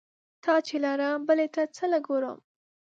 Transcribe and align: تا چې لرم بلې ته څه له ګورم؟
تا 0.43 0.53
چې 0.67 0.75
لرم 0.83 1.19
بلې 1.27 1.47
ته 1.55 1.61
څه 1.75 1.83
له 1.91 1.99
ګورم؟ 2.07 2.39